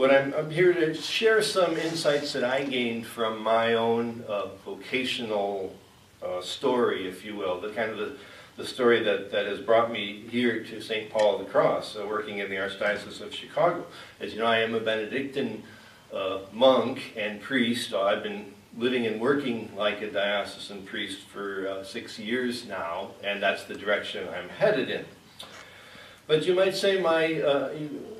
[0.00, 4.46] what I'm, I'm here to share some insights that I gained from my own uh,
[4.64, 5.76] vocational
[6.22, 8.16] uh, story, if you will, the kind of the,
[8.56, 11.10] the story that, that has brought me here to St.
[11.10, 13.84] Paul of the Cross, uh, working in the Archdiocese of Chicago.
[14.20, 15.62] As you know, I am a Benedictine
[16.14, 17.92] uh, monk and priest.
[17.92, 23.42] I've been living and working like a diocesan priest for uh, six years now, and
[23.42, 25.04] that's the direction I'm headed in.
[26.26, 27.72] But you might say my, uh,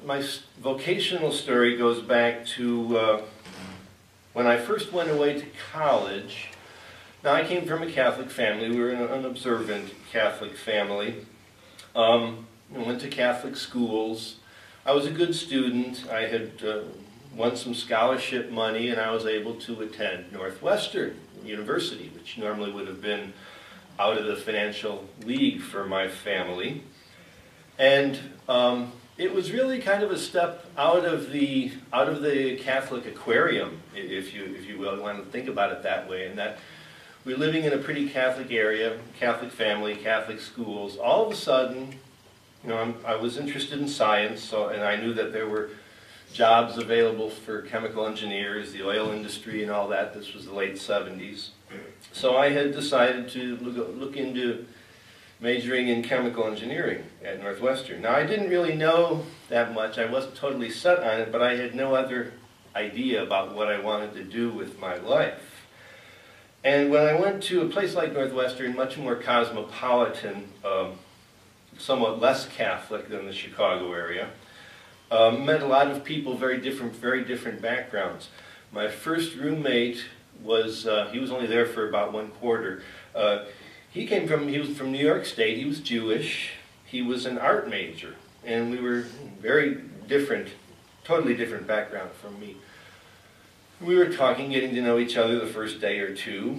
[0.04, 0.22] my
[0.60, 3.22] vocational story goes back to uh,
[4.32, 6.48] when I first went away to college.
[7.22, 8.70] Now, I came from a Catholic family.
[8.70, 11.26] We were an observant Catholic family.
[11.94, 14.36] Um, I went to Catholic schools.
[14.86, 16.08] I was a good student.
[16.10, 16.80] I had uh,
[17.36, 22.86] won some scholarship money, and I was able to attend Northwestern University, which normally would
[22.86, 23.34] have been
[23.98, 26.84] out of the financial league for my family.
[27.78, 32.56] And um, it was really kind of a step out of the out of the
[32.56, 36.26] Catholic aquarium, if you if you will want to think about it that way.
[36.26, 36.58] And that
[37.26, 40.96] we're living in a pretty Catholic area, Catholic family, Catholic schools.
[40.96, 41.94] All of a sudden,
[42.62, 45.68] you know, I'm, i was interested in science, so and I knew that there were
[46.32, 50.14] jobs available for chemical engineers, the oil industry, and all that.
[50.14, 51.50] This was the late 70s.
[52.12, 54.66] So I had decided to look, look into
[55.40, 58.02] majoring in chemical engineering at Northwestern.
[58.02, 59.98] Now, I didn't really know that much.
[59.98, 62.32] I wasn't totally set on it, but I had no other
[62.76, 65.66] idea about what I wanted to do with my life.
[66.62, 70.92] And when I went to a place like Northwestern, much more cosmopolitan, um,
[71.78, 74.28] somewhat less Catholic than the Chicago area,
[75.10, 78.28] um, met a lot of people, very different, very different backgrounds.
[78.72, 80.04] My first roommate
[80.44, 82.82] was, uh, he was only there for about one quarter.
[83.14, 83.44] Uh,
[83.90, 86.52] he came from, he was from New York State, he was Jewish,
[86.84, 88.14] he was an art major,
[88.44, 89.04] and we were
[89.40, 90.48] very different,
[91.04, 92.56] totally different background from me.
[93.80, 96.58] We were talking, getting to know each other the first day or two.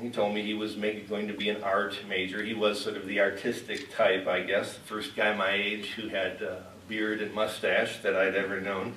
[0.00, 2.42] He told me he was going to be an art major.
[2.42, 6.08] He was sort of the artistic type, I guess, the first guy my age who
[6.08, 8.94] had a beard and mustache that I'd ever known.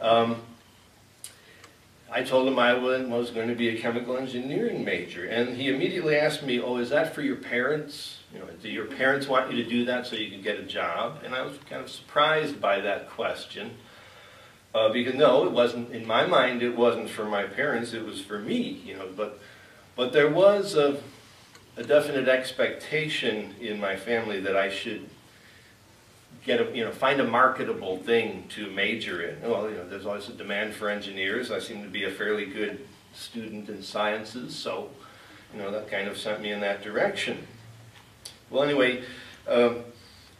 [0.00, 0.40] Um,
[2.10, 6.16] I told him I was going to be a chemical engineering major, and he immediately
[6.16, 8.18] asked me, "Oh, is that for your parents?
[8.32, 10.62] You know, do your parents want you to do that so you can get a
[10.62, 13.72] job?" And I was kind of surprised by that question,
[14.72, 15.90] uh, because no, it wasn't.
[15.90, 18.82] In my mind, it wasn't for my parents; it was for me.
[18.84, 19.40] You know, but
[19.96, 20.98] but there was a,
[21.76, 25.08] a definite expectation in my family that I should
[26.46, 29.50] get a, you know, find a marketable thing to major in.
[29.50, 31.50] Well, you know, there's always a demand for engineers.
[31.50, 34.90] I seem to be a fairly good student in sciences, so,
[35.52, 37.46] you know, that kind of sent me in that direction.
[38.48, 39.02] Well, anyway,
[39.48, 39.80] um,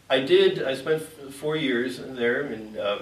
[0.09, 1.01] I did, I spent
[1.33, 2.99] four years there and um,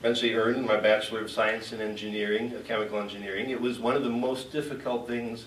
[0.00, 3.50] eventually earned my Bachelor of Science in Engineering, uh, Chemical Engineering.
[3.50, 5.44] It was one of the most difficult things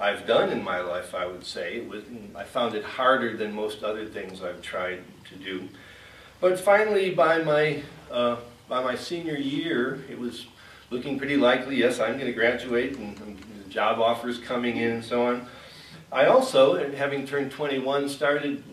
[0.00, 1.80] I've done in my life, I would say.
[1.82, 2.02] Was,
[2.34, 5.68] I found it harder than most other things I've tried to do.
[6.40, 8.36] But finally, by my, uh,
[8.66, 10.46] by my senior year, it was
[10.88, 15.04] looking pretty likely, yes, I'm going to graduate and, and job offers coming in and
[15.04, 15.46] so on.
[16.10, 18.64] I also, having turned 21, started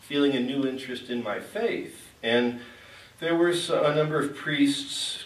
[0.00, 2.08] feeling a new interest in my faith.
[2.22, 2.60] And
[3.18, 5.24] there were a number of priests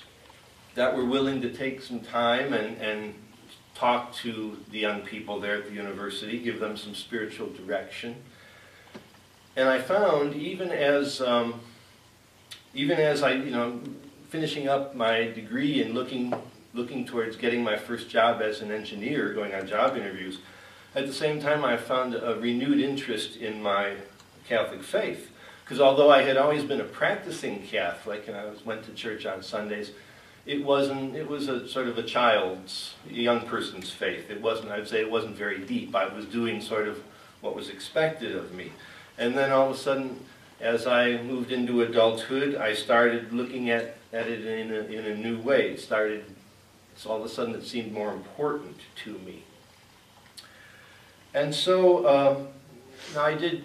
[0.75, 3.15] that were willing to take some time and, and
[3.75, 8.17] talk to the young people there at the university, give them some spiritual direction.
[9.57, 11.61] And I found, even as um,
[12.75, 13.81] even as I, you know,
[14.31, 16.33] finishing up my degree and looking,
[16.73, 20.39] looking towards getting my first job as an engineer, going on job interviews,
[20.95, 23.97] at the same time I found a renewed interest in my
[24.47, 25.31] Catholic faith.
[25.65, 29.27] Because although I had always been a practicing Catholic and I was, went to church
[29.27, 29.93] on Sundays,
[30.45, 34.29] it wasn't, it was a sort of a child's, a young person's faith.
[34.29, 35.95] It wasn't, I'd say it wasn't very deep.
[35.95, 37.03] I was doing sort of
[37.41, 38.73] what was expected of me.
[39.19, 40.25] And then all of a sudden,
[40.63, 45.17] as I moved into adulthood, I started looking at, at it in a, in a
[45.17, 45.73] new way.
[45.73, 46.25] It started,
[47.05, 49.43] all of a sudden it seemed more important to me.
[51.35, 52.49] And so um,
[53.19, 53.65] I did,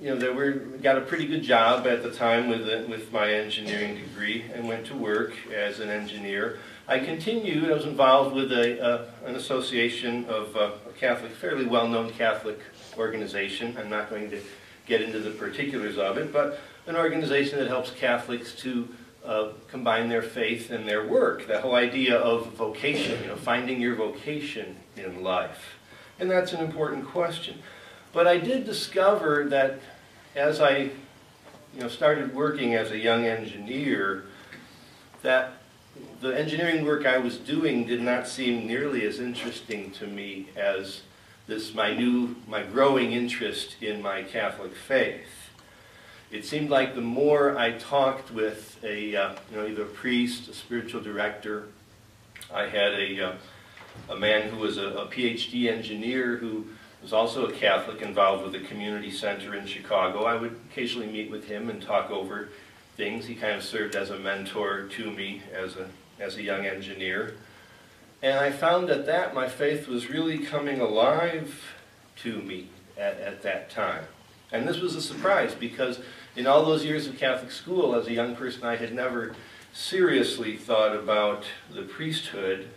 [0.00, 3.32] you know, there were, got a pretty good job at the time with, with my
[3.32, 6.58] engineering degree and went to work as an engineer.
[6.88, 12.10] I continued, I was involved with a, an association of uh, a Catholic, fairly well-known
[12.10, 12.58] Catholic
[12.98, 13.76] organization.
[13.78, 14.40] I'm not going to
[14.86, 18.88] get into the particulars of it, but an organization that helps Catholics to
[19.24, 21.46] uh, combine their faith and their work.
[21.46, 25.76] The whole idea of vocation, you know, finding your vocation in life.
[26.18, 27.62] And that's an important question.
[28.12, 29.80] But I did discover that
[30.34, 30.90] as I
[31.74, 34.24] you know, started working as a young engineer,
[35.22, 35.54] that
[36.20, 41.02] the engineering work I was doing did not seem nearly as interesting to me as
[41.52, 45.50] this my new, my growing interest in my Catholic faith.
[46.30, 50.48] It seemed like the more I talked with a, uh, you know, either a priest,
[50.48, 51.66] a spiritual director,
[52.50, 53.34] I had a, uh,
[54.08, 56.68] a man who was a, a PhD engineer who
[57.02, 60.24] was also a Catholic involved with a community center in Chicago.
[60.24, 62.48] I would occasionally meet with him and talk over
[62.96, 63.26] things.
[63.26, 67.34] He kind of served as a mentor to me as a, as a young engineer.
[68.22, 71.74] And I found that that, my faith was really coming alive
[72.16, 74.04] to me at, at that time.
[74.52, 76.00] And this was a surprise because
[76.36, 79.34] in all those years of Catholic school, as a young person, I had never
[79.72, 82.68] seriously thought about the priesthood.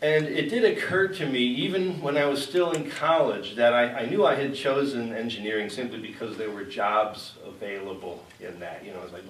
[0.00, 4.00] And it did occur to me, even when I was still in college, that I,
[4.00, 8.84] I knew I had chosen engineering simply because there were jobs available in that.
[8.84, 9.22] You know, it's like,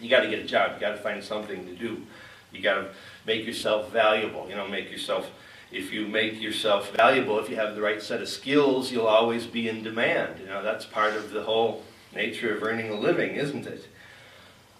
[0.00, 2.02] you got to get a job, you got to find something to do.
[2.52, 2.88] You got to
[3.26, 5.30] make yourself valuable, you know, make yourself,
[5.70, 9.46] if you make yourself valuable, if you have the right set of skills, you'll always
[9.46, 10.40] be in demand.
[10.40, 11.82] You know, that's part of the whole
[12.14, 13.88] nature of earning a living, isn't it?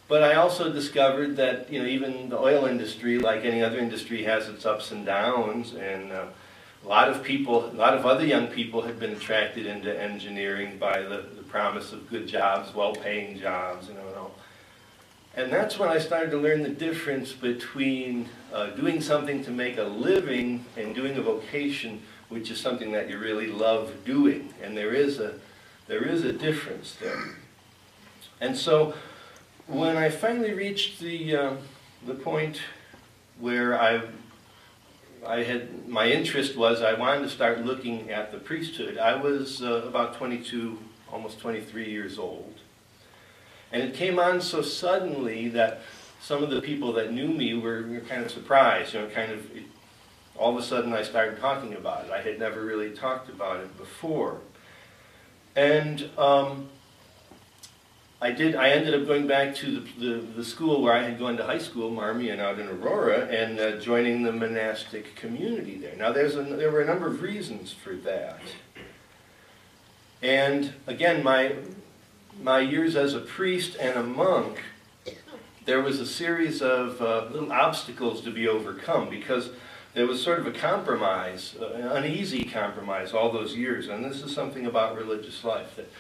[0.09, 4.25] But I also discovered that, you know, even the oil industry, like any other industry,
[4.25, 6.27] has its ups and downs, and uh,
[6.85, 10.77] a lot of people, a lot of other young people had been attracted into engineering
[10.79, 14.35] by the, the promise of good jobs, well-paying jobs, you know, and all.
[15.35, 19.79] And that's when I started to learn the difference between uh, doing something to make
[19.79, 24.53] a living and doing a vocation, which is something that you really love doing.
[24.63, 25.39] And there is a,
[25.89, 27.37] there is a difference there.
[28.43, 28.95] And so
[29.67, 31.55] when I finally reached the, uh,
[32.05, 32.61] the point
[33.39, 34.03] where I,
[35.27, 39.63] I had, my interest was I wanted to start looking at the priesthood, I was
[39.63, 40.79] uh, about 22,
[41.11, 42.55] almost 23 years old.
[43.73, 45.81] And it came on so suddenly that
[46.21, 49.57] some of the people that knew me were, kind of surprised, you know, kind of,
[49.57, 49.65] it,
[50.37, 52.11] all of a sudden I started talking about it.
[52.11, 54.41] I had never really talked about it before.
[55.57, 56.69] And um,
[58.21, 58.55] I did.
[58.55, 61.45] I ended up going back to the, the, the, school where I had gone to
[61.45, 65.97] high school, Marmion, out in Aurora, and uh, joining the monastic community there.
[65.97, 68.41] Now, there's a, there were a number of reasons for that.
[70.23, 71.57] And again, my
[72.41, 74.61] my years as a priest and a monk,
[75.65, 79.51] there was a series of uh, little obstacles to be overcome because
[79.95, 83.89] there was sort of a compromise, uh, an uneasy compromise all those years.
[83.89, 85.91] And this is something about religious life that,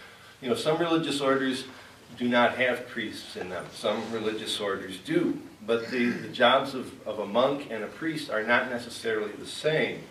[0.40, 1.64] you know, some religious orders
[2.19, 3.64] do not have priests in them.
[3.73, 5.40] Some religious orders do.
[5.64, 9.46] But the, the jobs of, of a monk and a priest are not necessarily the
[9.46, 10.02] same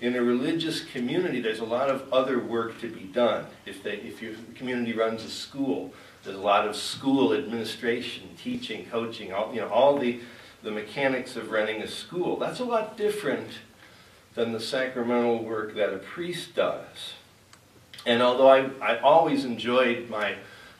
[0.00, 3.46] in a religious community, there's a lot of other work to be done.
[3.64, 8.86] If, they, if your community runs a school, there's a lot of school administration, teaching,
[8.86, 10.20] coaching, all, you know, all the,
[10.62, 12.36] the mechanics of running a school.
[12.36, 13.48] That's a lot different
[14.34, 17.14] than the sacramental work that a priest does.
[18.04, 20.34] And although I, I always enjoyed my,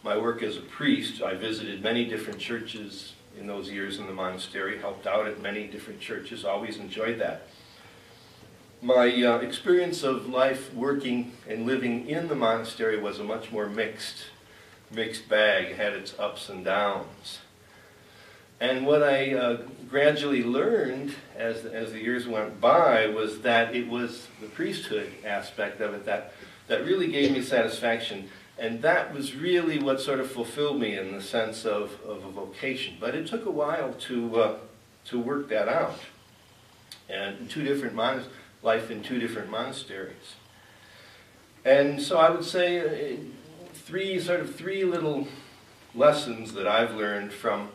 [0.05, 4.13] my work as a priest, I visited many different churches in those years in the
[4.13, 7.49] monastery, helped out at many different churches, always enjoyed that
[8.83, 13.69] my uh, experience of life working and living in the monastery was a much more
[13.69, 14.27] mixed,
[14.91, 15.67] mixed bag.
[15.67, 17.41] It had its ups and downs.
[18.61, 23.89] And what I uh, gradually learned as, as the years went by was that it
[23.89, 26.33] was the priesthood aspect of it that,
[26.69, 28.31] that really gave me satisfaction.
[28.59, 32.31] And that was really what sort of fulfilled me in the sense of, of a
[32.31, 32.97] vocation.
[32.99, 34.59] But it took a while to, uh,
[35.07, 36.01] to work that out.
[37.11, 38.33] And two different monasteries
[38.67, 40.35] life in two different monasteries.
[41.65, 43.17] And so I would say uh,
[43.73, 45.29] three, sort of three little
[45.95, 47.69] lessons that I've learned from,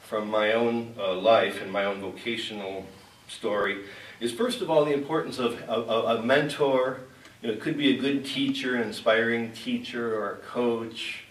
[0.00, 2.86] from my own uh, life and my own vocational
[3.26, 3.84] story
[4.20, 7.00] is first of all the importance of a, a, a mentor.
[7.42, 11.24] You know, it could be a good teacher, an inspiring teacher or a coach,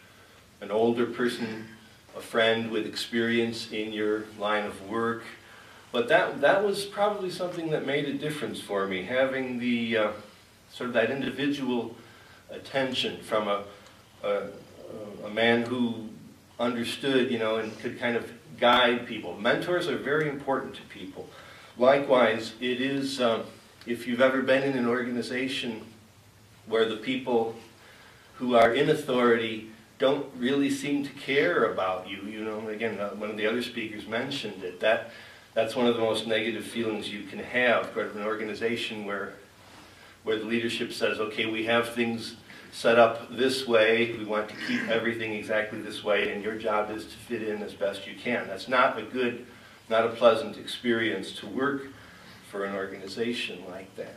[0.59, 1.67] an older person,
[2.17, 5.23] a friend with experience in your line of work.
[5.91, 10.11] But that, that was probably something that made a difference for me, having the uh,
[10.71, 11.95] sort of that individual
[12.51, 13.63] attention from a,
[14.23, 14.47] a,
[15.25, 16.09] a man who
[16.59, 19.35] understood, you know, and could kind of guide people.
[19.39, 21.27] Mentors are very important to people.
[21.77, 23.43] Likewise, it is, uh,
[23.85, 25.81] if you've ever been in an organization
[26.67, 27.55] where the people
[28.35, 33.09] who are in authority don't really seem to care about you, you know, again, uh,
[33.09, 35.11] one of the other speakers mentioned it, that
[35.53, 39.33] that's one of the most negative feelings you can have, part of an organization where,
[40.23, 42.35] where the leadership says, okay, we have things
[42.71, 46.91] set up this way, we want to keep everything exactly this way, and your job
[46.91, 48.47] is to fit in as best you can.
[48.47, 49.45] That's not a good
[49.89, 51.87] not a pleasant experience to work
[52.49, 54.15] for an organization like that.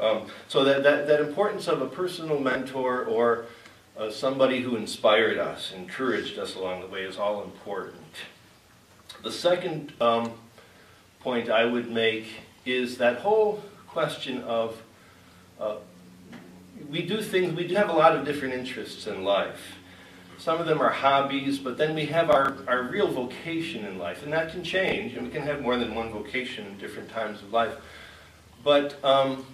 [0.00, 3.46] Um, so that, that, that importance of a personal mentor or
[3.98, 7.96] uh, somebody who inspired us, encouraged us along the way is all important.
[9.24, 10.32] The second um,
[11.20, 12.26] point I would make
[12.64, 14.80] is that whole question of
[15.60, 15.76] uh,
[16.88, 19.76] we do things, we do have a lot of different interests in life.
[20.38, 24.22] Some of them are hobbies, but then we have our, our real vocation in life,
[24.22, 27.42] and that can change, and we can have more than one vocation in different times
[27.42, 27.74] of life.
[28.62, 29.44] But um,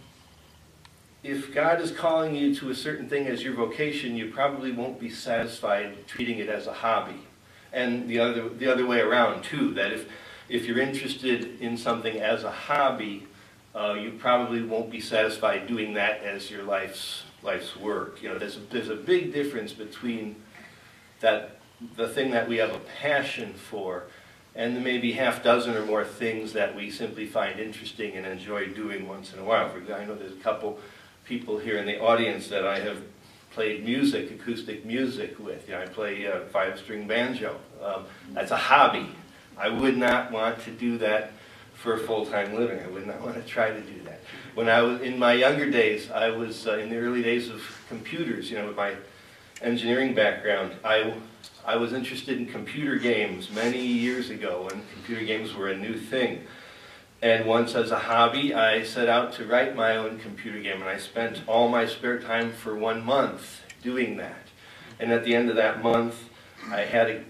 [1.23, 5.01] if God is calling you to a certain thing as your vocation, you probably won't
[5.01, 7.21] be satisfied treating it as a hobby.
[7.73, 10.07] And the other, the other way around, too, that if,
[10.49, 13.27] if you're interested in something as a hobby,
[13.75, 18.23] uh, you probably won't be satisfied doing that as your life's, life's work.
[18.23, 20.37] You know, there's a, there's a big difference between
[21.21, 21.59] that,
[21.97, 24.05] the thing that we have a passion for
[24.55, 28.69] and the maybe half dozen or more things that we simply find interesting and enjoy
[28.69, 29.69] doing once in a while.
[29.69, 30.79] For example, I know there's a couple
[31.25, 33.03] people here in the audience that I have
[33.51, 35.69] played music, acoustic music with.
[35.69, 37.57] You know, I play uh, five-string banjo.
[37.83, 39.09] Um, that's a hobby.
[39.59, 41.33] I would not want to do that
[41.75, 42.81] for a full-time living.
[42.81, 44.21] I would not want to try to do that.
[44.55, 47.63] When I was in my younger days, I was uh, in the early days of
[47.89, 48.51] computers.
[48.51, 48.95] You know, with my
[49.61, 51.15] engineering background, I
[51.67, 55.99] I was interested in computer games many years ago when computer games were a new
[55.99, 56.45] thing.
[57.23, 60.91] And once as a hobby, I set out to write my own computer game, and
[60.91, 64.49] I spent all my spare time for one month doing that.
[65.01, 66.29] And at the end of that month,
[66.71, 67.21] I had a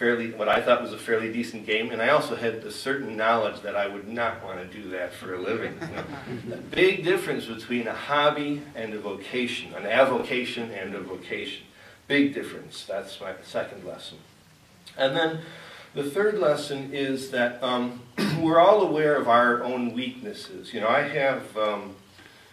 [0.00, 3.18] fairly, what I thought was a fairly decent game, and I also had a certain
[3.18, 5.74] knowledge that I would not want to do that for a living.
[5.78, 5.88] You
[6.48, 6.54] know?
[6.54, 11.66] a big difference between a hobby and a vocation, an avocation and a vocation.
[12.08, 12.86] Big difference.
[12.86, 14.16] That's my second lesson.
[14.96, 15.40] And then
[15.94, 18.00] the third lesson is that um,
[18.40, 20.72] we're all aware of our own weaknesses.
[20.72, 21.94] You know, I have, um,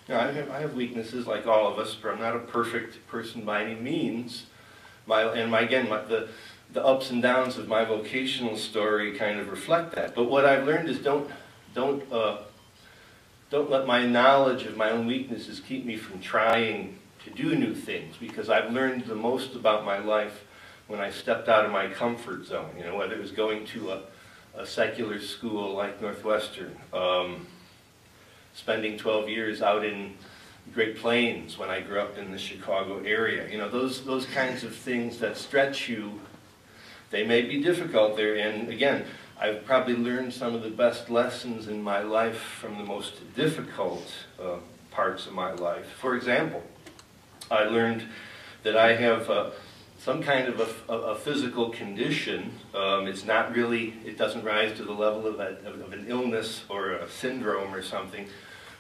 [0.10, 2.40] you know, I have, I have weaknesses like all of us, but I'm not a
[2.40, 4.48] perfect person by any means.
[5.06, 6.28] My, and my, again, my, the,
[6.74, 10.16] the ups and downs of my vocational story kind of reflect that.
[10.16, 11.30] But what I've learned is don't,
[11.74, 12.40] don't, uh,
[13.50, 17.74] don't let my knowledge of my own weaknesses keep me from trying to do new
[17.74, 20.44] things because I've learned the most about my life
[20.88, 23.92] when I stepped out of my comfort zone, you know, whether it was going to
[23.92, 24.02] a,
[24.56, 27.46] a secular school like Northwestern, um,
[28.54, 30.14] spending 12 years out in
[30.74, 33.50] Great Plains when I grew up in the Chicago area.
[33.50, 36.20] You know, those, those kinds of things that stretch you,
[37.10, 38.36] they may be difficult there.
[38.36, 39.06] And again,
[39.40, 44.12] I've probably learned some of the best lessons in my life from the most difficult
[44.42, 44.58] uh,
[44.92, 45.86] parts of my life.
[46.00, 46.64] For example,
[47.52, 48.04] I learned
[48.64, 49.52] that I have uh,
[50.00, 50.60] some kind of
[50.90, 52.52] a, a physical condition.
[52.74, 56.64] Um, it's not really, it doesn't rise to the level of, a, of, an illness
[56.70, 58.28] or a syndrome or something.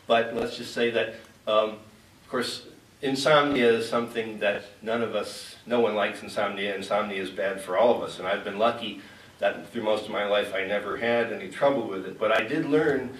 [0.08, 1.16] But let's just say that,
[1.48, 2.68] um, of course,
[3.02, 6.76] insomnia is something that none of us, no one likes insomnia.
[6.76, 8.20] Insomnia is bad for all of us.
[8.20, 9.02] And I've been lucky
[9.40, 12.20] that through most of my life I never had any trouble with it.
[12.20, 13.16] But I did learn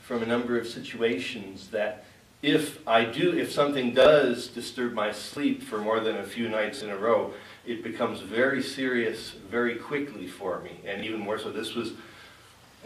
[0.00, 2.04] from a number of situations that
[2.42, 6.82] if I do, if something does disturb my sleep for more than a few nights
[6.82, 7.34] in a row,
[7.66, 10.80] it becomes very serious very quickly for me.
[10.86, 11.94] And even more so, this was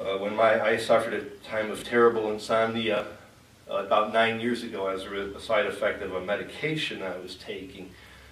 [0.00, 3.06] uh, when my, I suffered a time of terrible insomnia
[3.70, 7.36] uh, about nine years ago as a, a side effect of a medication I was
[7.36, 7.90] taking,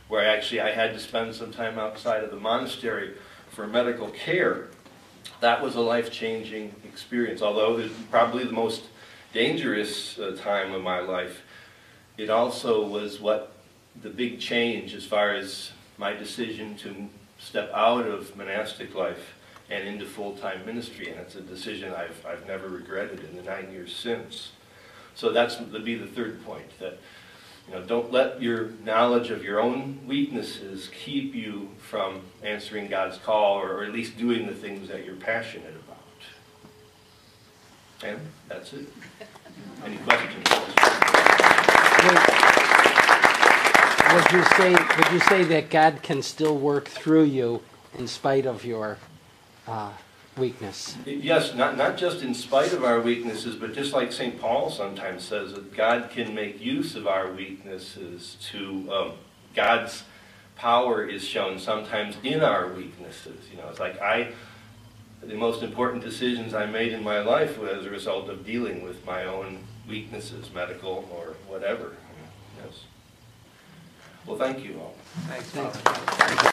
[0.09, 3.15] where actually I had to spend some time outside of the monastery
[3.51, 4.69] for medical care.
[5.41, 8.85] That was a life-changing experience, although it was probably the most
[9.33, 11.43] dangerous uh, time of my life.
[12.17, 13.53] It also was what
[14.03, 19.35] the big change as far as my decision to step out of monastic life
[19.71, 23.71] and into full-time ministry, and it's a decision I've, I've never regretted in the nine
[23.71, 24.53] years since.
[25.19, 27.01] So that's would be the third point, that
[27.67, 33.19] you know, don't let your knowledge of your own weaknesses keep you from answering God's
[33.19, 35.99] call or, or at least doing the things that you're passionate about.
[38.09, 38.87] And that's it.
[39.85, 40.45] Any questions?
[44.15, 47.61] Would you say, would you say that God can still work through you
[47.99, 48.99] in spite of your
[49.67, 49.91] uh,
[50.39, 50.97] weakness?
[51.05, 54.41] Yes, not, not just in spite of our weaknesses, but just like St.
[54.41, 59.13] Paul sometimes says, that God can make use of our weaknesses to, um,
[59.55, 60.05] God's
[60.57, 63.47] power is shown sometimes in our weaknesses.
[63.51, 64.33] You know, it's like I,
[65.23, 68.83] the most important decisions I made in my life were as a result of dealing
[68.83, 71.93] with my own weaknesses, medical or whatever.
[72.65, 72.83] Yes.
[74.27, 74.95] Well, thank you all.
[75.29, 76.48] Thanks.